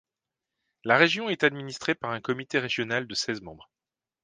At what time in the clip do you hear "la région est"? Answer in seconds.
0.83-1.43